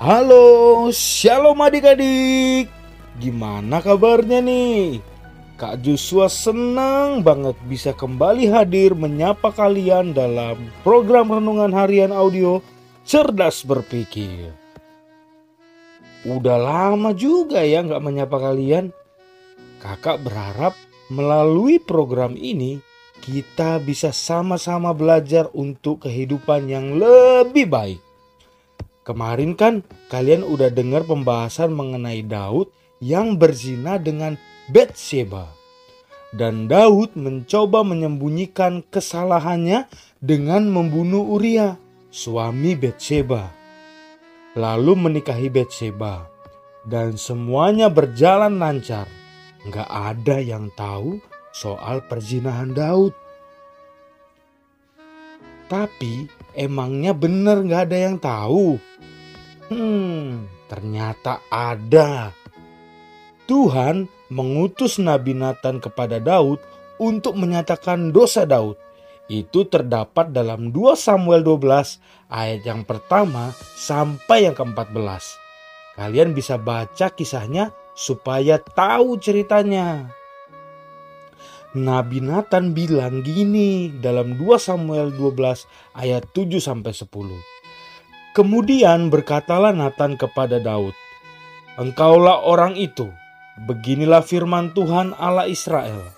Halo, 0.00 0.88
shalom 0.96 1.60
adik-adik. 1.60 2.72
Gimana 3.20 3.84
kabarnya 3.84 4.40
nih? 4.40 4.96
Kak 5.60 5.84
Joshua 5.84 6.24
senang 6.32 7.20
banget 7.20 7.52
bisa 7.68 7.92
kembali 7.92 8.48
hadir 8.48 8.96
menyapa 8.96 9.52
kalian 9.52 10.16
dalam 10.16 10.56
program 10.80 11.28
renungan 11.28 11.76
harian 11.76 12.16
audio 12.16 12.64
Cerdas 13.04 13.60
Berpikir. 13.60 14.56
Udah 16.24 16.56
lama 16.56 17.12
juga 17.12 17.60
ya 17.60 17.84
nggak 17.84 18.00
menyapa 18.00 18.40
kalian. 18.40 18.96
Kakak 19.84 20.24
berharap 20.24 20.72
melalui 21.12 21.76
program 21.76 22.40
ini 22.40 22.80
kita 23.20 23.76
bisa 23.84 24.16
sama-sama 24.16 24.96
belajar 24.96 25.52
untuk 25.52 26.08
kehidupan 26.08 26.72
yang 26.72 26.96
lebih 26.96 27.68
baik. 27.68 28.09
Kemarin 29.00 29.56
kan 29.56 29.80
kalian 30.12 30.44
udah 30.44 30.68
dengar 30.68 31.08
pembahasan 31.08 31.72
mengenai 31.72 32.20
Daud 32.20 32.68
yang 33.00 33.40
berzina 33.40 33.96
dengan 33.96 34.36
Bathsheba. 34.68 35.48
Dan 36.30 36.70
Daud 36.70 37.18
mencoba 37.18 37.82
menyembunyikan 37.82 38.86
kesalahannya 38.86 39.90
dengan 40.22 40.68
membunuh 40.70 41.26
Uria, 41.26 41.74
suami 42.12 42.78
Bathsheba. 42.78 43.50
Lalu 44.54 44.92
menikahi 44.94 45.50
Bathsheba. 45.50 46.28
Dan 46.86 47.18
semuanya 47.18 47.90
berjalan 47.90 48.62
lancar. 48.62 49.10
Gak 49.68 49.90
ada 49.90 50.38
yang 50.40 50.72
tahu 50.78 51.20
soal 51.50 52.00
perzinahan 52.06 52.72
Daud. 52.72 53.12
Tapi 55.66 56.26
emangnya 56.54 57.16
bener 57.16 57.62
gak 57.66 57.90
ada 57.90 57.98
yang 57.98 58.16
tahu? 58.16 58.78
Hmm, 59.70 60.50
ternyata 60.66 61.42
ada. 61.50 62.34
Tuhan 63.46 64.06
mengutus 64.30 65.02
Nabi 65.02 65.34
Nathan 65.34 65.82
kepada 65.82 66.22
Daud 66.22 66.62
untuk 67.02 67.34
menyatakan 67.34 68.14
dosa 68.14 68.46
Daud. 68.46 68.78
Itu 69.30 69.66
terdapat 69.66 70.34
dalam 70.34 70.74
2 70.74 70.98
Samuel 70.98 71.46
12 71.46 72.02
ayat 72.30 72.62
yang 72.66 72.82
pertama 72.82 73.54
sampai 73.78 74.50
yang 74.50 74.58
ke-14. 74.58 75.38
Kalian 75.98 76.34
bisa 76.34 76.58
baca 76.58 77.10
kisahnya 77.14 77.70
supaya 77.94 78.58
tahu 78.58 79.18
ceritanya. 79.22 80.10
Nabi 81.70 82.18
Nathan 82.18 82.74
bilang 82.74 83.22
gini 83.22 83.94
dalam 84.02 84.34
2 84.34 84.58
Samuel 84.58 85.14
12 85.14 85.70
ayat 85.94 86.26
7 86.34 86.58
sampai 86.58 86.90
10. 86.90 87.06
Kemudian 88.34 89.06
berkatalah 89.06 89.70
Nathan 89.70 90.18
kepada 90.18 90.58
Daud, 90.58 90.90
Engkaulah 91.78 92.42
orang 92.42 92.74
itu, 92.74 93.06
beginilah 93.70 94.26
firman 94.26 94.74
Tuhan 94.74 95.14
Allah 95.14 95.46
Israel. 95.46 96.10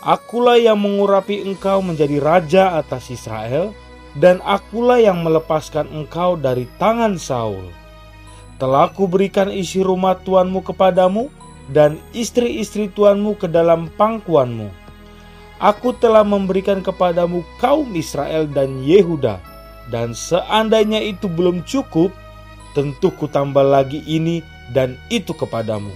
Akulah 0.00 0.56
yang 0.56 0.80
mengurapi 0.80 1.44
engkau 1.44 1.84
menjadi 1.84 2.16
raja 2.24 2.80
atas 2.80 3.12
Israel, 3.12 3.76
dan 4.16 4.40
akulah 4.40 4.96
yang 4.96 5.20
melepaskan 5.20 5.84
engkau 5.92 6.40
dari 6.40 6.64
tangan 6.80 7.20
Saul. 7.20 7.68
Telah 8.56 8.88
kuberikan 8.96 9.52
isi 9.52 9.84
rumah 9.84 10.16
tuanmu 10.16 10.64
kepadamu, 10.64 11.28
dan 11.72 12.00
istri-istri 12.16 12.88
tuanmu 12.92 13.36
ke 13.36 13.48
dalam 13.48 13.92
pangkuanmu. 14.00 14.68
Aku 15.58 15.90
telah 15.98 16.22
memberikan 16.22 16.80
kepadamu 16.80 17.42
kaum 17.58 17.90
Israel 17.98 18.46
dan 18.46 18.80
Yehuda, 18.86 19.42
dan 19.90 20.14
seandainya 20.14 21.02
itu 21.02 21.26
belum 21.26 21.66
cukup, 21.66 22.14
tentu 22.78 23.10
kutambah 23.10 23.66
lagi 23.66 24.04
ini 24.06 24.38
dan 24.70 24.94
itu 25.10 25.34
kepadamu. 25.34 25.90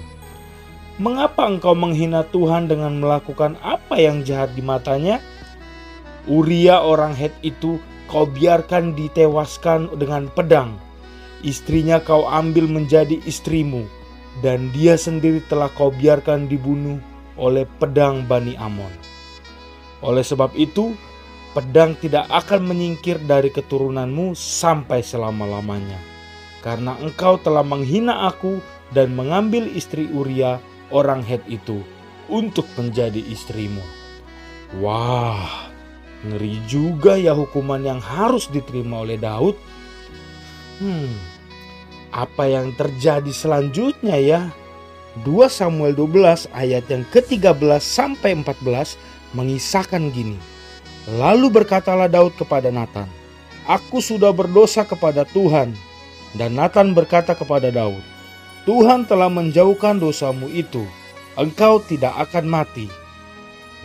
Mengapa 1.00 1.48
engkau 1.48 1.72
menghina 1.72 2.26
Tuhan 2.34 2.68
dengan 2.68 2.98
melakukan 3.00 3.56
apa 3.64 3.96
yang 3.96 4.26
jahat 4.26 4.52
di 4.52 4.60
matanya? 4.60 5.22
Uria 6.28 6.84
orang 6.84 7.16
Het 7.16 7.32
itu 7.40 7.80
kau 8.10 8.28
biarkan 8.28 8.92
ditewaskan 8.92 9.88
dengan 9.96 10.28
pedang. 10.28 10.76
Istrinya 11.42 11.98
kau 11.98 12.28
ambil 12.28 12.70
menjadi 12.70 13.18
istrimu, 13.26 13.88
dan 14.40 14.72
dia 14.72 14.96
sendiri 14.96 15.44
telah 15.50 15.68
kau 15.76 15.92
biarkan 15.92 16.48
dibunuh 16.48 16.96
oleh 17.36 17.68
pedang 17.76 18.24
Bani 18.24 18.56
Amon. 18.56 18.92
Oleh 20.00 20.24
sebab 20.24 20.56
itu, 20.56 20.96
pedang 21.52 21.92
tidak 22.00 22.24
akan 22.32 22.64
menyingkir 22.64 23.20
dari 23.28 23.52
keturunanmu 23.52 24.32
sampai 24.32 25.04
selama-lamanya. 25.04 26.00
Karena 26.64 26.96
engkau 27.02 27.36
telah 27.42 27.66
menghina 27.66 28.30
aku 28.30 28.62
dan 28.94 29.12
mengambil 29.12 29.66
istri 29.68 30.08
Uria 30.08 30.62
orang 30.94 31.20
Het 31.20 31.42
itu 31.50 31.82
untuk 32.30 32.64
menjadi 32.78 33.18
istrimu. 33.18 33.82
Wah, 34.78 35.68
ngeri 36.24 36.62
juga 36.64 37.18
ya 37.18 37.34
hukuman 37.34 37.82
yang 37.82 38.00
harus 38.00 38.46
diterima 38.48 39.02
oleh 39.02 39.18
Daud. 39.18 39.58
Hmm, 40.78 41.12
apa 42.12 42.44
yang 42.46 42.76
terjadi 42.76 43.32
selanjutnya 43.32 44.20
ya? 44.20 44.40
2 45.24 45.48
Samuel 45.48 45.92
12 45.92 46.48
ayat 46.56 46.84
yang 46.88 47.04
ke-13 47.12 47.80
sampai 47.80 48.32
14 48.36 48.96
mengisahkan 49.36 50.12
gini. 50.12 50.36
Lalu 51.18 51.50
berkatalah 51.50 52.06
Daud 52.08 52.32
kepada 52.38 52.72
Nathan, 52.72 53.08
Aku 53.66 53.98
sudah 54.00 54.30
berdosa 54.30 54.86
kepada 54.86 55.26
Tuhan. 55.28 55.74
Dan 56.32 56.56
Nathan 56.56 56.96
berkata 56.96 57.36
kepada 57.36 57.68
Daud, 57.68 58.00
Tuhan 58.64 59.04
telah 59.04 59.28
menjauhkan 59.28 60.00
dosamu 60.00 60.48
itu, 60.48 60.80
engkau 61.36 61.76
tidak 61.84 62.16
akan 62.16 62.48
mati. 62.48 62.88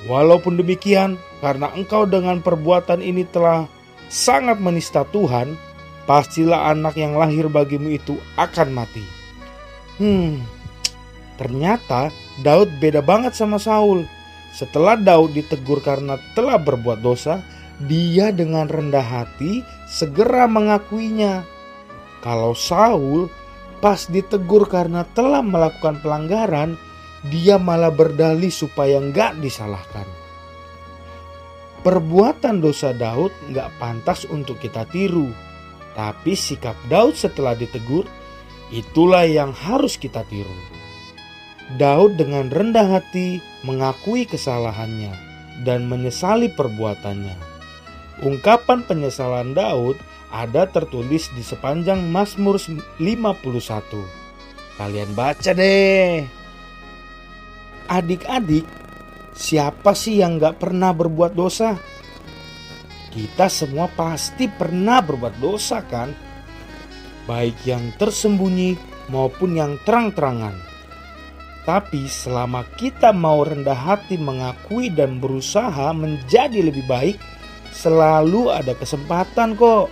Walaupun 0.07 0.55
demikian, 0.55 1.19
karena 1.43 1.67
engkau 1.75 2.07
dengan 2.07 2.39
perbuatan 2.39 3.03
ini 3.03 3.27
telah 3.27 3.67
sangat 4.07 4.63
menista 4.63 5.03
Tuhan, 5.11 5.59
pastilah 6.07 6.72
anak 6.72 6.95
yang 6.95 7.13
lahir 7.19 7.51
bagimu 7.51 7.94
itu 7.94 8.16
akan 8.40 8.72
mati. 8.73 9.03
Hmm, 10.00 10.41
ternyata 11.35 12.09
Daud 12.41 12.72
beda 12.79 13.03
banget 13.03 13.35
sama 13.35 13.59
Saul. 13.59 14.07
Setelah 14.56 14.97
Daud 14.97 15.35
ditegur 15.35 15.84
karena 15.84 16.17
telah 16.34 16.57
berbuat 16.57 17.03
dosa, 17.03 17.44
dia 17.85 18.34
dengan 18.34 18.66
rendah 18.66 19.03
hati 19.03 19.62
segera 19.85 20.50
mengakuinya. 20.50 21.46
Kalau 22.25 22.57
Saul 22.57 23.29
pas 23.78 24.09
ditegur 24.09 24.66
karena 24.66 25.06
telah 25.13 25.46
melakukan 25.46 26.01
pelanggaran, 26.01 26.73
dia 27.29 27.62
malah 27.62 27.94
berdalih 27.94 28.50
supaya 28.50 28.97
nggak 28.97 29.38
disalahkan. 29.44 30.07
Perbuatan 31.85 32.57
dosa 32.57 32.91
Daud 32.97 33.29
nggak 33.53 33.78
pantas 33.78 34.25
untuk 34.25 34.57
kita 34.57 34.90
tiru, 34.90 35.29
tapi 35.97 36.38
sikap 36.38 36.78
Daud 36.94 37.18
setelah 37.18 37.58
ditegur 37.58 38.06
itulah 38.69 39.25
yang 39.25 39.50
harus 39.50 39.97
kita 39.97 40.22
tiru. 40.30 40.53
Daud 41.81 42.22
dengan 42.22 42.53
rendah 42.53 42.85
hati 42.85 43.41
mengakui 43.66 44.30
kesalahannya 44.30 45.12
dan 45.66 45.90
menyesali 45.90 46.53
perbuatannya. 46.53 47.35
Ungkapan 48.22 48.85
penyesalan 48.85 49.58
Daud 49.58 49.97
ada 50.30 50.69
tertulis 50.69 51.34
di 51.34 51.41
sepanjang 51.41 52.06
Mazmur 52.14 52.61
51. 53.02 53.02
Kalian 54.78 55.11
baca 55.17 55.52
deh. 55.58 56.22
Adik-adik, 57.90 58.67
siapa 59.34 59.97
sih 59.97 60.22
yang 60.22 60.38
gak 60.38 60.61
pernah 60.61 60.93
berbuat 60.93 61.34
dosa? 61.34 61.79
Kita 63.11 63.47
semua 63.47 63.87
pasti 63.91 64.51
pernah 64.51 64.99
berbuat 65.01 65.39
dosa 65.39 65.81
kan? 65.85 66.11
Baik 67.27 67.57
yang 67.67 67.91
tersembunyi 67.95 68.75
maupun 69.11 69.55
yang 69.55 69.79
terang-terangan. 69.83 70.55
Tapi 71.67 72.07
selama 72.07 72.63
kita 72.79 73.11
mau 73.11 73.43
rendah 73.43 73.75
hati 73.75 74.15
mengakui 74.15 74.87
dan 74.87 75.19
berusaha 75.19 75.91
menjadi 75.91 76.63
lebih 76.63 76.87
baik, 76.87 77.19
selalu 77.75 78.55
ada 78.55 78.71
kesempatan 78.71 79.59
kok. 79.59 79.91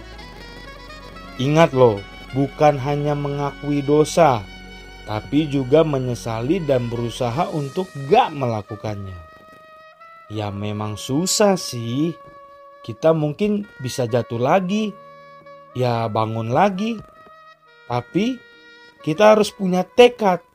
Ingat 1.36 1.76
loh, 1.76 2.00
bukan 2.32 2.80
hanya 2.80 3.12
mengakui 3.12 3.84
dosa, 3.84 4.40
tapi 5.04 5.52
juga 5.52 5.84
menyesali 5.84 6.64
dan 6.64 6.88
berusaha 6.88 7.52
untuk 7.52 7.92
gak 8.08 8.32
melakukannya. 8.32 9.20
Ya 10.32 10.50
memang 10.50 10.96
susah 10.96 11.60
sih. 11.60 12.16
Kita 12.86 13.18
mungkin 13.18 13.66
bisa 13.82 14.06
jatuh 14.06 14.38
lagi, 14.38 14.94
ya 15.74 16.06
bangun 16.06 16.54
lagi. 16.54 17.02
Tapi 17.90 18.38
kita 19.02 19.34
harus 19.34 19.50
punya 19.50 19.82
tekad 19.82 20.46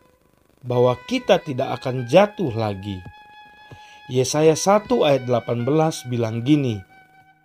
bahwa 0.63 0.95
kita 1.11 1.43
tidak 1.43 1.83
akan 1.83 2.07
jatuh 2.07 2.55
lagi. 2.55 3.03
Yesaya 4.07 4.55
1 4.55 4.87
ayat 5.03 5.27
18 5.27 6.07
bilang 6.07 6.47
gini, 6.47 6.79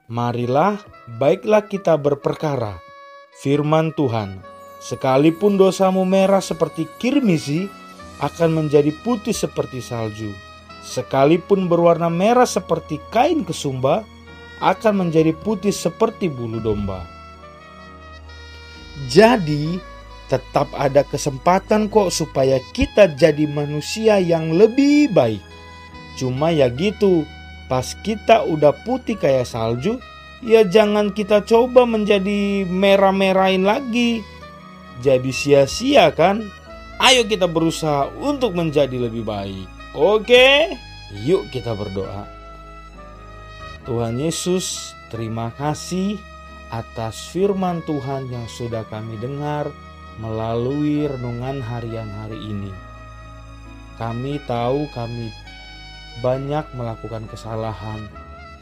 Marilah, 0.06 0.78
baiklah 1.18 1.66
kita 1.66 1.98
berperkara, 1.98 2.78
firman 3.42 3.90
Tuhan, 3.98 4.42
Sekalipun 4.86 5.58
dosamu 5.58 6.06
merah 6.06 6.46
seperti 6.46 6.86
kirmisi, 7.02 7.66
akan 8.22 8.54
menjadi 8.54 8.94
putih 9.02 9.34
seperti 9.34 9.82
salju. 9.82 10.30
Sekalipun 10.86 11.66
berwarna 11.66 12.06
merah 12.14 12.46
seperti 12.46 13.02
kain 13.10 13.42
kesumba, 13.42 14.06
akan 14.64 15.08
menjadi 15.08 15.36
putih 15.36 15.74
seperti 15.74 16.32
bulu 16.32 16.62
domba. 16.62 17.04
Jadi, 19.12 19.80
tetap 20.32 20.72
ada 20.74 21.04
kesempatan 21.04 21.92
kok 21.92 22.10
supaya 22.10 22.58
kita 22.72 23.12
jadi 23.14 23.46
manusia 23.46 24.18
yang 24.18 24.56
lebih 24.56 25.12
baik. 25.12 25.44
Cuma 26.16 26.50
ya 26.50 26.72
gitu, 26.72 27.28
pas 27.68 27.86
kita 28.02 28.48
udah 28.48 28.72
putih 28.88 29.20
kayak 29.20 29.46
salju, 29.46 30.00
ya 30.40 30.64
jangan 30.64 31.12
kita 31.12 31.44
coba 31.44 31.84
menjadi 31.84 32.64
merah-merahin 32.64 33.68
lagi 33.68 34.24
jadi 35.04 35.32
sia-sia 35.32 36.12
kan? 36.16 36.48
Ayo 37.02 37.28
kita 37.28 37.52
berusaha 37.52 38.08
untuk 38.24 38.56
menjadi 38.56 38.96
lebih 38.96 39.28
baik. 39.28 39.68
Oke? 39.92 40.72
Yuk 41.28 41.52
kita 41.52 41.76
berdoa. 41.76 42.35
Tuhan 43.86 44.18
Yesus, 44.18 44.98
terima 45.14 45.54
kasih 45.54 46.18
atas 46.74 47.30
firman 47.30 47.86
Tuhan 47.86 48.26
yang 48.34 48.50
sudah 48.50 48.82
kami 48.90 49.14
dengar 49.22 49.70
melalui 50.18 51.06
renungan 51.06 51.62
harian 51.62 52.10
hari 52.10 52.42
ini. 52.50 52.74
Kami 54.02 54.42
tahu 54.50 54.90
kami 54.90 55.30
banyak 56.26 56.66
melakukan 56.74 57.30
kesalahan, 57.30 58.10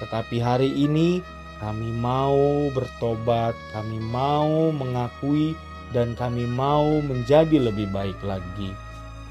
tetapi 0.03 0.43
hari 0.43 0.75
ini 0.75 1.23
kami 1.63 1.95
mau 1.95 2.67
bertobat, 2.75 3.55
kami 3.71 4.03
mau 4.03 4.75
mengakui 4.75 5.55
dan 5.95 6.19
kami 6.19 6.43
mau 6.43 6.99
menjadi 6.99 7.71
lebih 7.71 7.87
baik 7.95 8.19
lagi. 8.27 8.75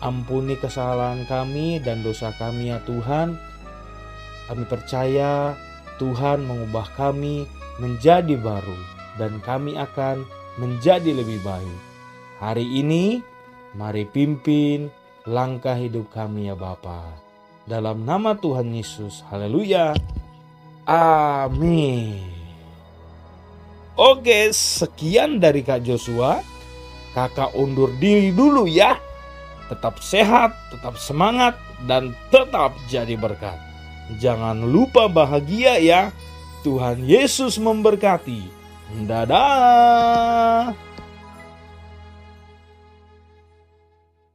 Ampuni 0.01 0.57
kesalahan 0.57 1.29
kami 1.29 1.85
dan 1.85 2.01
dosa 2.01 2.33
kami 2.41 2.73
ya 2.73 2.81
Tuhan. 2.89 3.37
Kami 4.49 4.65
percaya 4.67 5.55
Tuhan 6.03 6.43
mengubah 6.43 6.91
kami 6.99 7.47
menjadi 7.79 8.35
baru 8.35 8.75
dan 9.23 9.39
kami 9.39 9.79
akan 9.79 10.27
menjadi 10.59 11.15
lebih 11.15 11.39
baik. 11.47 11.79
Hari 12.43 12.67
ini 12.83 13.23
mari 13.79 14.03
pimpin 14.11 14.91
langkah 15.31 15.79
hidup 15.79 16.11
kami 16.11 16.51
ya 16.51 16.59
Bapa. 16.59 17.07
Dalam 17.71 18.03
nama 18.03 18.35
Tuhan 18.35 18.75
Yesus. 18.75 19.23
Haleluya. 19.31 19.95
Amin. 20.91 22.27
Oke, 23.95 24.51
sekian 24.51 25.39
dari 25.39 25.63
Kak 25.63 25.87
Joshua. 25.87 26.43
Kakak 27.15 27.55
undur 27.55 27.95
diri 28.03 28.35
dulu 28.35 28.67
ya. 28.67 28.99
Tetap 29.71 30.03
sehat, 30.03 30.51
tetap 30.75 30.99
semangat, 30.99 31.55
dan 31.87 32.11
tetap 32.35 32.75
jadi 32.91 33.15
berkat. 33.15 33.72
Jangan 34.21 34.65
lupa 34.67 35.07
bahagia 35.07 35.79
ya. 35.79 36.11
Tuhan 36.63 37.03
Yesus 37.05 37.59
memberkati. 37.59 38.47
Dadah. 39.09 40.92